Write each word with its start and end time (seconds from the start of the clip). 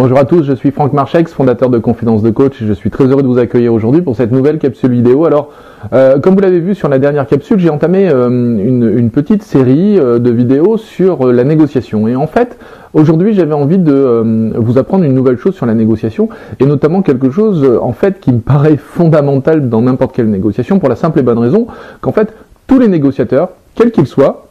Bonjour 0.00 0.20
à 0.20 0.24
tous, 0.24 0.44
je 0.44 0.52
suis 0.52 0.70
Franck 0.70 0.92
Marchex, 0.92 1.32
fondateur 1.32 1.70
de 1.70 1.78
Confidence 1.78 2.22
de 2.22 2.30
Coach 2.30 2.62
et 2.62 2.66
je 2.66 2.72
suis 2.72 2.88
très 2.88 3.06
heureux 3.06 3.22
de 3.22 3.26
vous 3.26 3.38
accueillir 3.38 3.74
aujourd'hui 3.74 4.00
pour 4.00 4.14
cette 4.14 4.30
nouvelle 4.30 4.58
capsule 4.58 4.92
vidéo. 4.92 5.24
Alors, 5.24 5.50
euh, 5.92 6.20
comme 6.20 6.34
vous 6.36 6.40
l'avez 6.40 6.60
vu 6.60 6.76
sur 6.76 6.88
la 6.88 7.00
dernière 7.00 7.26
capsule, 7.26 7.58
j'ai 7.58 7.68
entamé 7.68 8.08
euh, 8.08 8.28
une, 8.28 9.10
petite 9.10 9.42
série 9.42 9.98
euh, 9.98 10.20
de 10.20 10.30
vidéos 10.30 10.76
sur 10.76 11.26
la 11.32 11.42
négociation. 11.42 12.06
Et 12.06 12.14
en 12.14 12.28
fait, 12.28 12.60
aujourd'hui, 12.94 13.32
j'avais 13.32 13.54
envie 13.54 13.78
de 13.78 14.52
vous 14.54 14.78
apprendre 14.78 15.02
une 15.02 15.14
nouvelle 15.14 15.36
chose 15.36 15.56
sur 15.56 15.66
la 15.66 15.74
négociation 15.74 16.28
et 16.60 16.64
notamment 16.64 17.02
quelque 17.02 17.30
chose 17.30 17.68
en 17.82 17.92
fait 17.92 18.20
qui 18.20 18.30
me 18.30 18.38
paraît 18.38 18.76
fondamental 18.76 19.68
dans 19.68 19.82
n'importe 19.82 20.14
quelle 20.14 20.30
négociation 20.30 20.78
pour 20.78 20.88
la 20.88 20.94
simple 20.94 21.18
et 21.18 21.22
bonne 21.22 21.40
raison 21.40 21.66
qu'en 22.02 22.12
fait, 22.12 22.32
tous 22.68 22.78
les 22.78 22.86
négociateurs, 22.86 23.48
quels 23.74 23.90
qu'ils 23.90 24.06
soient, 24.06 24.47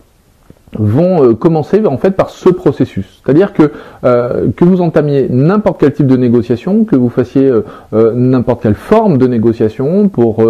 vont 0.73 1.23
euh, 1.23 1.34
commencer 1.34 1.86
en 1.86 1.97
fait 1.97 2.11
par 2.11 2.29
ce 2.29 2.50
processus. 2.50 3.21
C'est-à-dire 3.23 3.54
que 3.54 3.71
euh, 4.04 4.47
que 4.55 4.65
vous 4.65 4.82
entamiez 4.82 5.27
n'importe 5.29 5.79
quel 5.79 5.93
type 5.93 6.07
de 6.07 6.18
négociation, 6.18 6.83
que 6.83 6.96
vous 6.96 7.09
fassiez 7.09 7.50
euh, 7.50 8.11
n'importe 8.14 8.64
quelle 8.64 8.73
forme 8.73 9.18
de 9.18 9.28
négociation 9.28 10.09
pour 10.09 10.43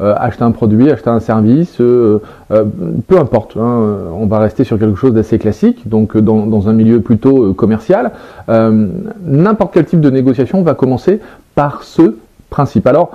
acheter 0.00 0.42
un 0.42 0.50
produit, 0.50 0.90
acheter 0.90 1.10
un 1.10 1.20
service, 1.20 1.76
peu 1.76 3.18
importe. 3.18 3.56
Hein, 3.56 3.96
on 4.18 4.26
va 4.26 4.38
rester 4.38 4.64
sur 4.64 4.78
quelque 4.78 4.96
chose 4.96 5.12
d'assez 5.12 5.38
classique, 5.38 5.88
donc 5.88 6.16
dans, 6.16 6.46
dans, 6.46 6.68
un 6.68 6.72
milieu 6.72 7.00
plutôt 7.00 7.54
commercial. 7.54 8.12
n'importe 8.48 9.74
quel 9.74 9.84
type 9.84 10.00
de 10.00 10.10
négociation 10.10 10.62
va 10.62 10.74
commencer 10.74 11.20
par 11.54 11.82
ce 11.82 12.16
principe. 12.50 12.86
Alors, 12.86 13.12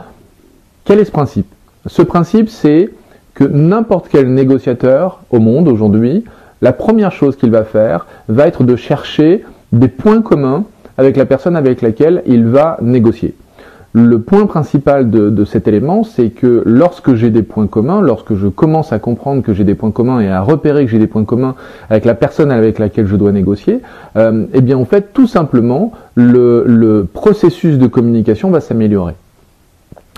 quel 0.84 1.00
est 1.00 1.06
ce 1.06 1.12
principe? 1.12 1.48
Ce 1.86 2.02
principe, 2.02 2.50
c'est 2.50 2.92
que 3.34 3.44
n'importe 3.44 4.08
quel 4.10 4.34
négociateur 4.34 5.22
au 5.30 5.40
monde 5.40 5.68
aujourd'hui 5.68 6.24
la 6.66 6.74
première 6.74 7.12
chose 7.12 7.36
qu'il 7.36 7.52
va 7.52 7.64
faire 7.64 8.08
va 8.28 8.48
être 8.48 8.64
de 8.64 8.76
chercher 8.76 9.46
des 9.72 9.88
points 9.88 10.24
communs 10.24 10.64
avec 10.98 11.16
la 11.16 11.28
personne 11.28 11.56
avec 11.56 11.84
laquelle 11.84 12.24
il 12.26 12.48
va 12.48 12.80
négocier. 12.82 13.36
Le 13.94 14.18
point 14.18 14.48
principal 14.48 15.12
de, 15.12 15.46
cet 15.46 15.68
élément, 15.68 16.04
c'est 16.04 16.32
que 16.32 16.64
lorsque 16.66 17.14
j'ai 17.14 17.30
des 17.30 17.44
points 17.44 17.68
communs, 17.68 18.02
lorsque 18.02 18.34
je 18.34 18.48
commence 18.48 18.92
à 18.94 18.98
comprendre 18.98 19.44
que 19.44 19.54
j'ai 19.54 19.64
des 19.64 19.76
points 19.76 19.92
communs 19.92 20.22
et 20.22 20.28
à 20.28 20.42
repérer 20.42 20.86
que 20.86 20.92
j'ai 20.92 20.98
des 20.98 21.06
points 21.06 21.24
communs 21.24 21.54
avec 21.92 22.04
la 22.04 22.16
personne 22.16 22.50
avec 22.50 22.80
laquelle 22.80 23.06
je 23.06 23.16
dois 23.16 23.32
négocier, 23.32 23.82
euh, 24.18 24.46
eh 24.52 24.62
bien 24.62 24.80
en 24.80 24.86
fait, 24.86 25.14
tout 25.14 25.28
simplement, 25.28 25.92
le 26.16 27.08
processus 27.14 27.78
de 27.78 27.86
communication 27.86 28.50
va 28.50 28.60
s'améliorer. 28.60 29.14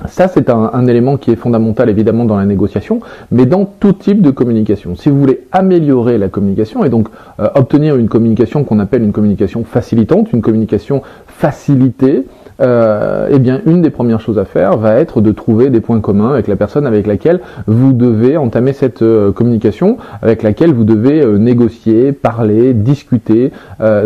Ça, 0.06 0.28
c'est 0.28 0.52
un, 0.52 0.88
élément 0.88 1.17
qui 1.17 1.31
est 1.31 1.36
fondamental 1.36 1.90
évidemment 1.90 2.26
dans 2.26 2.38
la 2.38 2.45
négociation, 2.45 3.00
mais 3.31 3.48
dans 3.48 3.66
tout 3.66 3.94
type 3.94 4.22
de 4.22 4.30
communication. 4.30 4.95
Si 4.95 5.09
vous 5.09 5.20
voulez 5.20 5.48
améliorer 5.52 6.20
la 6.20 6.28
communication 6.30 6.84
et 6.84 6.89
donc 6.89 7.08
euh, 7.39 7.50
obtenir 7.56 7.95
une 7.95 8.08
communication 8.08 8.64
qu'on 8.64 8.78
appelle 8.78 9.02
une 9.02 9.12
communication 9.12 9.64
facilitante, 9.64 10.31
une 10.34 10.42
communication 10.42 11.02
facilitée, 11.26 12.26
euh, 12.62 13.28
eh 13.31 13.39
bien, 13.39 13.62
une 13.66 13.81
des 13.81 13.89
premières 13.89 14.20
choses 14.20 14.38
à 14.38 14.45
faire 14.45 14.78
va 14.78 14.95
être 14.95 15.20
de 15.20 15.31
trouver 15.31 15.72
des 15.72 15.80
points 15.80 16.00
communs 16.00 16.30
avec 16.30 16.48
la 16.48 16.56
personne 16.56 16.86
avec 16.86 17.08
laquelle 17.08 17.39
vous 17.66 17.92
devez 17.92 18.38
entamer 18.38 18.73
cette 18.73 19.02
euh, 19.02 19.32
communication, 19.32 19.98
avec 20.22 20.44
laquelle 20.44 20.73
vous 20.73 20.84
devez 20.84 21.26
négocier, 21.26 22.11
parler, 22.11 22.73
discuter, 22.73 23.52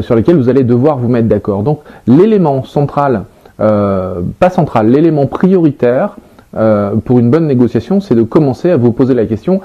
sur 0.01 0.15
lesquels 0.15 0.37
vous 0.37 0.47
allez 0.47 0.63
devoir 0.63 0.97
vous 0.97 1.09
mettre 1.09 1.27
d'accord. 1.27 1.63
Donc, 1.63 1.81
l'élément 2.07 2.63
central 2.63 3.15
euh, 3.15 3.40
pas 3.61 4.49
central. 4.49 4.87
L'élément 4.87 5.27
prioritaire 5.27 6.15
euh, 6.55 6.95
pour 6.95 7.19
une 7.19 7.29
bonne 7.29 7.47
négociation, 7.47 8.01
c'est 8.01 8.15
de 8.15 8.23
commencer 8.23 8.69
à 8.71 8.77
vous 8.77 8.91
poser 8.91 9.13
la 9.13 9.25
question 9.25 9.61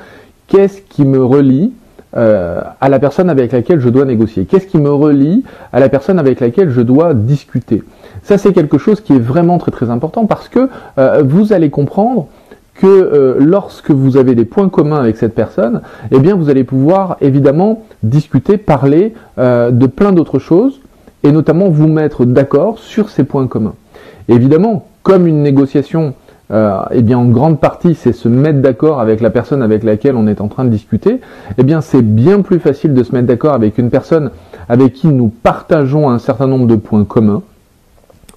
qu'est-ce 0.46 0.80
qui 0.80 1.04
me 1.04 1.24
relie 1.24 1.72
euh, 2.16 2.60
à 2.80 2.88
la 2.88 2.98
personne 2.98 3.28
avec 3.28 3.52
laquelle 3.52 3.80
je 3.80 3.88
dois 3.88 4.04
négocier? 4.04 4.44
Qu'est-ce 4.44 4.66
qui 4.66 4.78
me 4.78 4.92
relie 4.92 5.42
à 5.72 5.80
la 5.80 5.88
personne 5.88 6.18
avec 6.18 6.40
laquelle 6.40 6.70
je 6.70 6.80
dois 6.80 7.14
discuter? 7.14 7.82
Ça, 8.22 8.38
c'est 8.38 8.52
quelque 8.52 8.78
chose 8.78 9.00
qui 9.00 9.14
est 9.14 9.18
vraiment 9.18 9.58
très 9.58 9.72
très 9.72 9.90
important 9.90 10.26
parce 10.26 10.48
que 10.48 10.68
vous 11.22 11.52
allez 11.52 11.70
comprendre 11.70 12.28
que 12.74 13.36
lorsque 13.38 13.90
vous 13.90 14.16
avez 14.16 14.34
des 14.34 14.44
points 14.44 14.68
communs 14.68 14.98
avec 14.98 15.16
cette 15.16 15.34
personne, 15.34 15.82
eh 16.10 16.18
bien 16.18 16.34
vous 16.34 16.48
allez 16.48 16.64
pouvoir 16.64 17.16
évidemment 17.20 17.84
discuter, 18.02 18.56
parler 18.56 19.14
de 19.38 19.86
plein 19.86 20.12
d'autres 20.12 20.38
choses 20.38 20.80
et 21.22 21.32
notamment 21.32 21.68
vous 21.68 21.88
mettre 21.88 22.24
d'accord 22.24 22.78
sur 22.78 23.10
ces 23.10 23.24
points 23.24 23.46
communs. 23.46 23.74
Évidemment, 24.28 24.86
comme 25.02 25.26
une 25.26 25.42
négociation, 25.42 26.14
euh, 26.50 26.78
eh 26.92 27.02
bien 27.02 27.18
en 27.18 27.26
grande 27.26 27.58
partie 27.58 27.96
c'est 27.96 28.12
se 28.12 28.28
mettre 28.28 28.60
d'accord 28.60 29.00
avec 29.00 29.20
la 29.20 29.30
personne 29.30 29.62
avec 29.62 29.82
laquelle 29.82 30.14
on 30.14 30.28
est 30.28 30.40
en 30.40 30.48
train 30.48 30.64
de 30.64 30.70
discuter, 30.70 31.20
eh 31.58 31.62
bien 31.64 31.80
c'est 31.80 32.02
bien 32.02 32.40
plus 32.40 32.60
facile 32.60 32.94
de 32.94 33.02
se 33.02 33.12
mettre 33.12 33.26
d'accord 33.26 33.54
avec 33.54 33.78
une 33.78 33.90
personne 33.90 34.30
avec 34.68 34.92
qui 34.92 35.08
nous 35.08 35.28
partageons 35.28 36.08
un 36.08 36.18
certain 36.18 36.46
nombre 36.46 36.66
de 36.66 36.76
points 36.76 37.04
communs, 37.04 37.42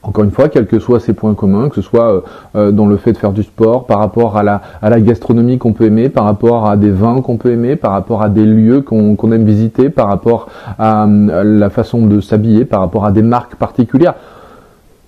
encore 0.01 0.23
une 0.23 0.31
fois, 0.31 0.47
quels 0.47 0.65
que 0.65 0.79
soient 0.79 1.01
ces 1.01 1.11
points 1.13 1.33
communs, 1.33 1.67
que 1.67 1.75
ce 1.75 1.81
soit 1.81 2.13
euh, 2.13 2.21
euh, 2.55 2.71
dans 2.71 2.85
le 2.85 2.95
fait 2.95 3.11
de 3.11 3.17
faire 3.17 3.33
du 3.33 3.43
sport, 3.43 3.85
par 3.85 3.99
rapport 3.99 4.37
à 4.37 4.43
la, 4.43 4.61
à 4.81 4.89
la 4.89 5.01
gastronomie 5.01 5.57
qu'on 5.57 5.73
peut 5.73 5.85
aimer, 5.85 6.07
par 6.07 6.23
rapport 6.23 6.69
à 6.69 6.77
des 6.77 6.89
vins 6.89 7.21
qu'on 7.21 7.35
peut 7.35 7.51
aimer, 7.51 7.75
par 7.75 7.91
rapport 7.91 8.21
à 8.21 8.29
des 8.29 8.45
lieux 8.45 8.81
qu'on 8.81 9.31
aime 9.31 9.43
visiter, 9.43 9.89
par 9.89 10.07
rapport 10.07 10.47
à, 10.77 11.05
la 11.05 11.69
façon 11.69 12.05
de 12.05 12.21
s'habiller, 12.21 12.63
par 12.63 12.79
rapport 12.79 13.05
à 13.05 13.11
des 13.11 13.21
marques 13.21 13.55
particulières. 13.55 14.15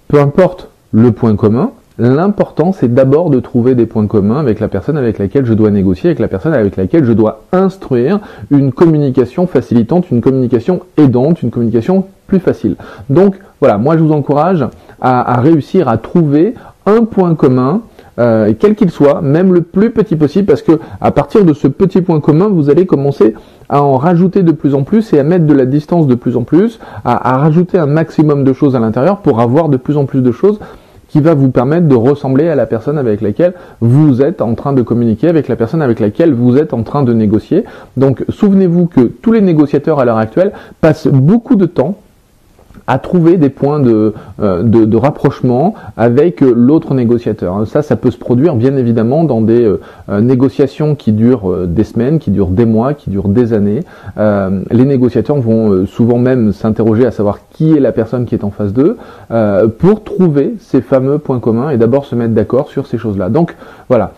Peu 0.10 0.20
importe 0.20 0.68
le 0.92 1.12
point 1.12 1.36
commun, 1.36 1.72
L'important, 2.04 2.72
c'est 2.72 2.92
d'abord 2.92 3.30
de 3.30 3.40
trouver 3.40 3.76
des 3.76 3.86
points 3.86 4.08
communs 4.08 4.40
avec 4.40 4.60
la 4.60 4.68
personne 4.68 4.98
avec 4.98 5.20
laquelle 5.20 5.46
je 5.46 5.54
dois 5.54 5.70
négocier, 5.70 6.10
avec 6.10 6.20
la 6.20 6.28
personne 6.28 6.54
avec 6.54 6.76
laquelle 6.76 7.06
je 7.06 7.12
dois 7.12 7.44
instruire 7.52 8.20
une 8.50 8.72
communication 8.72 9.46
facilitante, 9.46 10.10
une 10.10 10.20
communication 10.20 10.80
aidante, 10.98 11.44
une 11.44 11.52
communication 11.52 12.06
plus 12.26 12.40
facile. 12.40 12.76
Donc 13.12 13.36
voilà, 13.60 13.78
moi 13.78 13.98
je 13.98 14.04
vous 14.04 14.14
encourage 14.14 14.66
à, 15.00 15.40
réussir 15.42 15.88
à 15.90 15.98
trouver 15.98 16.56
un 16.88 17.04
point 17.04 17.36
commun 17.36 17.82
euh, 18.22 18.54
quel 18.58 18.76
qu'il 18.76 18.92
soit, 18.92 19.22
même 19.22 19.54
le 19.54 19.62
plus 19.62 19.90
petit 19.90 20.16
possible, 20.16 20.46
parce 20.46 20.62
que 20.62 20.74
à 21.02 21.12
partir 21.12 21.44
de 21.44 21.54
ce 21.54 21.68
petit 21.68 22.02
point 22.02 22.20
commun, 22.20 22.48
vous 22.48 22.70
allez 22.70 22.86
commencer 22.86 23.34
à 23.68 23.82
en 23.82 23.98
rajouter 23.98 24.44
de 24.44 24.52
plus 24.52 24.76
en 24.76 24.84
plus 24.84 25.12
et 25.14 25.20
à 25.20 25.24
mettre 25.24 25.48
de 25.48 25.54
la 25.54 25.66
distance 25.66 26.06
de 26.06 26.14
plus 26.14 26.38
en 26.38 26.44
plus, 26.44 26.80
à, 27.04 27.38
rajouter 27.38 27.80
un 27.80 27.88
maximum 27.88 28.44
de 28.44 28.54
choses 28.54 28.76
à 28.76 28.80
l'intérieur 28.80 29.18
pour 29.18 29.40
avoir 29.40 29.70
de 29.70 29.78
plus 29.78 29.98
en 29.98 30.06
plus 30.06 30.22
de 30.22 30.32
choses 30.32 30.60
qui 31.08 31.20
va 31.20 31.34
vous 31.34 31.50
permettre 31.50 31.88
de 31.88 31.96
ressembler 31.96 32.48
à 32.48 32.56
la 32.56 32.66
personne 32.66 32.98
avec 32.98 33.20
laquelle 33.22 33.54
vous 33.82 34.22
êtes 34.22 34.42
en 34.42 34.56
train 34.56 34.72
de 34.72 34.82
communiquer, 34.82 35.28
avec 35.28 35.48
la 35.48 35.58
personne 35.58 35.82
avec 35.82 36.00
laquelle 36.00 36.34
vous 36.34 36.58
êtes 36.58 36.74
en 36.74 36.84
train 36.84 37.04
de 37.04 37.12
négocier. 37.12 37.66
Donc 37.98 38.24
souvenez-vous 38.30 38.86
que 38.86 39.02
tous 39.02 39.34
les 39.34 39.42
négociateurs 39.42 40.00
à 40.00 40.06
l'heure 40.06 40.18
actuelle 40.18 40.54
passent 40.80 41.08
beaucoup 41.08 41.56
de 41.56 41.66
temps 41.66 41.98
à 42.92 43.00
trouver 43.00 43.38
des 43.38 43.48
points 43.48 43.80
de, 43.80 44.14
euh, 44.42 44.64
de, 44.64 44.98
rapprochement 44.98 45.76
avec 45.96 46.44
euh, 46.44 46.52
l'autre 46.54 46.94
négociateur. 46.94 47.66
Ça, 47.66 47.82
ça 47.84 47.96
peut 47.96 48.12
se 48.12 48.18
produire 48.18 48.56
bien 48.56 48.76
évidemment 48.76 49.24
dans 49.24 49.40
des 49.40 49.64
euh, 49.64 50.20
négociations 50.20 50.96
qui 50.96 51.14
durent 51.14 51.68
des 51.68 51.86
semaines, 51.86 52.20
qui 52.20 52.32
durent 52.32 52.50
des 52.50 52.66
mois, 52.66 52.94
qui 52.94 53.10
durent 53.10 53.30
des 53.30 53.54
années. 53.54 53.80
les 54.18 54.86
négociateurs 54.86 55.38
vont 55.38 55.86
souvent 55.86 56.18
même 56.18 56.52
s'interroger 56.52 57.06
à 57.06 57.12
savoir 57.12 57.40
qui 57.52 57.74
est 57.74 57.80
la 57.80 57.94
personne 57.94 58.26
qui 58.26 58.36
est 58.36 58.44
en 58.44 58.52
face 58.52 58.74
d'eux 58.74 58.98
pour 59.80 60.04
trouver 60.04 60.56
ces 60.60 60.82
fameux 60.82 61.18
points 61.18 61.40
communs 61.40 61.70
et 61.70 61.78
d'abord 61.78 62.06
se 62.06 62.16
mettre 62.16 62.34
d'accord 62.34 62.68
sur 62.68 62.88
ces 62.88 62.98
choses-là. 62.98 63.30
Donc 63.30 63.56
voilà, 63.88 64.12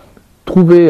trouvez, 0.45 0.89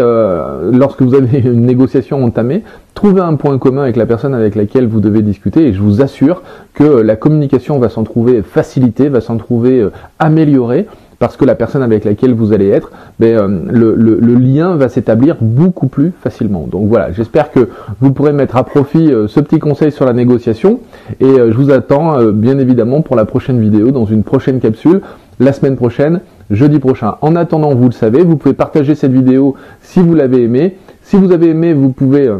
lorsque 0.72 1.02
vous 1.02 1.16
avez 1.16 1.40
une 1.44 1.66
négociation 1.66 2.24
entamée, 2.24 2.64
trouvez 3.03 3.19
un 3.19 3.36
point 3.36 3.58
commun 3.58 3.81
avec 3.81 3.97
la 3.97 4.06
personne 4.06 4.34
avec 4.34 4.56
laquelle 4.56 4.88
vous 4.88 5.02
devez 5.02 5.22
discuter 5.22 5.68
et 5.68 5.74
je 5.74 5.81
vous 5.81 6.02
assure 6.02 6.41
que 6.74 6.86
la 6.86 7.18
communication 7.18 7.78
va 7.78 7.90
s'en 7.90 8.03
trouver 8.03 8.41
facilitée, 8.41 9.09
va 9.09 9.19
s'en 9.19 9.36
trouver 9.36 9.81
euh, 9.81 9.91
améliorée 10.19 10.88
parce 11.19 11.36
que 11.36 11.44
la 11.44 11.56
personne 11.56 11.84
avec 11.84 12.06
laquelle 12.06 12.34
vous 12.34 12.53
allez 12.53 12.69
être, 12.69 12.92
ben, 13.19 13.38
euh, 13.38 13.59
le, 13.69 13.96
le, 13.96 14.36
lien 14.36 14.78
va 14.78 14.88
s'établir 14.88 15.36
beaucoup 15.42 15.88
plus 15.88 16.13
facilement. 16.22 16.66
Donc 16.66 16.88
voilà, 16.88 17.12
j'espère 17.12 17.52
que 17.52 17.68
vous 18.00 18.13
pourrez 18.13 18.31
mettre 18.31 18.56
à 18.56 18.63
profit 18.63 19.12
ce 19.28 19.40
petit 19.42 19.59
conseil 19.59 19.92
sur 19.92 20.06
la 20.06 20.13
négociation 20.13 20.80
et 21.19 21.36
je 21.36 21.53
vous 21.53 21.72
attends 21.72 22.24
bien 22.31 22.58
évidemment 22.58 23.02
pour 23.02 23.18
la 23.18 23.25
prochaine 23.25 23.59
vidéo 23.59 23.92
dans 23.92 24.06
une 24.06 24.24
prochaine 24.24 24.62
capsule 24.62 25.01
la 25.42 25.51
semaine 25.51 25.75
prochaine 25.75 26.22
jeudi 26.51 26.80
prochain. 26.80 27.16
En 27.22 27.36
attendant, 27.36 27.74
vous 27.75 27.86
le 27.86 27.92
savez, 27.92 28.24
vous 28.24 28.38
pouvez 28.38 28.54
partager 28.54 28.95
cette 28.95 29.12
vidéo 29.12 29.56
si 29.81 30.00
vous 30.00 30.16
l'avez 30.16 30.44
aimé. 30.44 30.78
Si 31.01 31.18
vous 31.18 31.31
avez 31.33 31.50
aimé, 31.50 31.74
vous 31.74 31.89
pouvez 31.89 32.28
euh, 32.28 32.38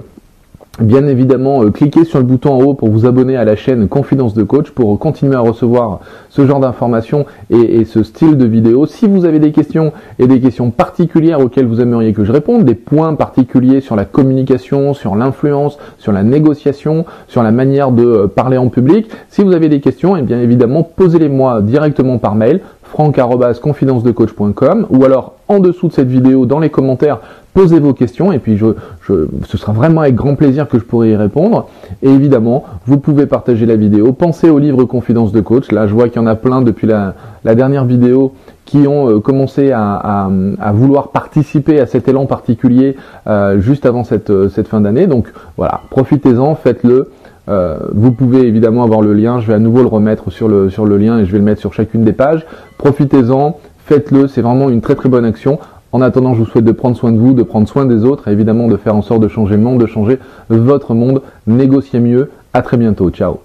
bien 0.80 1.06
évidemment 1.06 1.64
euh, 1.64 1.70
cliquer 1.70 2.04
sur 2.04 2.18
le 2.18 2.26
bouton 2.26 2.54
en 2.54 2.64
haut 2.64 2.74
pour 2.74 2.90
vous 2.90 3.06
abonner 3.06 3.38
à 3.38 3.46
la 3.46 3.56
chaîne 3.56 3.88
Confidence 3.88 4.34
de 4.34 4.42
Coach 4.42 4.72
pour 4.72 4.98
continuer 4.98 5.36
à 5.36 5.40
recevoir 5.40 6.00
ce 6.30 6.48
genre 6.48 6.60
d'informations 6.60 7.28
et, 7.52 7.86
ce 7.86 8.02
style 8.02 8.38
de 8.38 8.46
vidéo. 8.46 8.88
Si 8.88 9.08
vous 9.08 9.26
avez 9.26 9.38
des 9.38 9.52
questions 9.52 9.94
et 10.18 10.26
des 10.26 10.40
questions 10.40 10.72
particulières 10.72 11.40
auxquelles 11.42 11.68
vous 11.68 11.80
aimeriez 11.80 12.12
que 12.12 12.24
je 12.24 12.32
réponde, 12.32 12.66
des 12.66 12.74
points 12.74 13.14
particuliers 13.14 13.82
sur 13.82 13.96
la 13.96 14.06
communication, 14.06 14.96
sur 14.96 15.16
l'influence, 15.16 15.78
sur 16.00 16.12
la 16.12 16.24
négociation, 16.24 17.06
sur 17.28 17.44
la 17.44 17.52
manière 17.52 17.92
de 17.92 18.04
euh, 18.04 18.28
parler 18.28 18.58
en 18.58 18.70
public, 18.70 19.12
si 19.30 19.44
vous 19.44 19.54
avez 19.54 19.70
des 19.70 19.80
questions, 19.80 20.18
et 20.18 20.22
eh 20.22 20.24
bien 20.24 20.40
évidemment 20.40 20.82
posez-les 20.82 21.30
moi 21.30 21.62
directement 21.62 22.18
par 22.18 22.34
mail 22.34 22.62
franck.confidencedecoach.com 22.94 24.86
ou 24.92 25.04
alors 25.04 25.34
en 25.48 25.58
dessous 25.60 25.88
de 25.88 25.94
cette 25.94 26.08
vidéo 26.08 26.46
dans 26.46 26.60
les 26.60 26.70
commentaires 26.70 27.20
posez 27.56 27.80
vos 27.80 27.94
questions 27.94 28.32
et 28.32 28.38
puis 28.38 28.56
je, 28.56 28.68
ce 29.08 29.58
sera 29.58 29.74
vraiment 29.74 30.02
avec 30.02 30.14
grand 30.16 30.36
plaisir 30.36 30.68
que 30.68 30.78
je 30.78 30.84
pourrai 30.84 31.12
y 31.12 31.16
répondre. 31.16 31.70
Et 32.02 32.10
évidemment, 32.10 32.64
vous 32.86 32.98
pouvez 32.98 33.26
partager 33.26 33.66
la 33.66 33.76
vidéo. 33.76 34.14
Pensez 34.14 34.50
au 34.50 34.60
livre 34.60 34.84
Confidence 34.86 35.32
de 35.32 35.42
coach. 35.42 35.72
Là, 35.72 35.88
je 35.88 35.94
vois 35.94 36.10
qu'il 36.10 36.22
y 36.22 36.24
en 36.24 36.28
a 36.28 36.36
plein 36.36 36.62
depuis 36.62 36.88
la, 36.88 37.16
dernière 37.44 37.86
vidéo 37.86 38.34
qui 38.66 38.88
ont 38.88 39.10
euh, 39.10 39.20
commencé 39.20 39.72
à, 39.72 40.30
vouloir 40.74 41.10
participer 41.10 41.80
à 41.80 41.86
cet 41.86 42.08
élan 42.08 42.26
particulier 42.26 42.96
euh, 43.28 43.60
juste 43.60 43.86
avant 43.86 44.04
cette, 44.04 44.30
euh, 44.30 44.50
cette 44.50 44.68
fin 44.68 44.82
d'année. 44.82 45.06
Donc 45.06 45.32
voilà, 45.58 45.82
profitez-en, 45.90 46.56
faites-le. 46.56 47.12
Vous 47.48 48.12
pouvez 48.12 48.48
évidemment 48.48 48.84
avoir 48.84 49.02
le 49.02 49.14
lien, 49.14 49.40
je 49.40 49.48
vais 49.48 49.54
à 49.54 49.60
nouveau 49.60 49.82
le 49.82 49.88
remettre 49.88 50.32
sur 50.32 50.48
le, 50.48 50.70
sur 50.70 50.86
le 50.86 50.98
lien 50.98 51.20
et 51.20 51.26
je 51.26 51.32
vais 51.32 51.40
le 51.40 51.44
mettre 51.44 51.62
sur 51.62 51.74
chacune 51.74 52.04
des 52.04 52.14
pages. 52.14 52.46
Profitez-en, 52.78 53.58
faites-le, 53.86 54.28
c'est 54.28 54.42
vraiment 54.42 54.70
une 54.70 54.82
très 54.82 54.96
très 54.96 55.10
bonne 55.10 55.26
action. 55.26 55.60
En 55.92 56.02
attendant, 56.02 56.34
je 56.34 56.40
vous 56.40 56.46
souhaite 56.46 56.66
de 56.66 56.72
prendre 56.72 56.98
soin 56.98 57.12
de 57.12 57.20
vous, 57.20 57.34
de 57.34 57.44
prendre 57.44 57.68
soin 57.68 57.86
des 57.86 58.04
autres 58.04 58.28
et 58.28 58.32
évidemment 58.32 58.68
de 58.68 58.78
faire 58.78 58.96
en 58.96 59.04
sorte 59.04 59.22
de 59.22 59.28
changer 59.28 59.58
le 59.58 59.62
monde, 59.62 59.80
de 59.80 59.86
changer 59.86 60.18
votre 60.50 60.96
monde. 60.96 61.22
Négociez 61.46 62.00
mieux. 62.00 62.32
À 62.52 62.64
très 62.64 62.78
bientôt. 62.78 63.12
Ciao. 63.12 63.42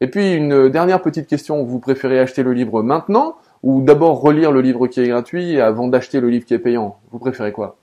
Et 0.00 0.06
puis 0.06 0.32
une 0.32 0.70
dernière 0.70 1.02
petite 1.02 1.26
question, 1.26 1.62
vous 1.62 1.78
préférez 1.78 2.18
acheter 2.18 2.42
le 2.42 2.54
livre 2.54 2.82
maintenant 2.82 3.34
ou 3.62 3.82
d'abord 3.82 4.22
relire 4.22 4.50
le 4.50 4.62
livre 4.62 4.86
qui 4.86 5.00
est 5.00 5.08
gratuit 5.08 5.60
avant 5.60 5.88
d'acheter 5.88 6.20
le 6.20 6.30
livre 6.30 6.46
qui 6.46 6.54
est 6.54 6.58
payant? 6.58 6.96
Vous 7.12 7.18
préférez 7.18 7.52
quoi? 7.52 7.76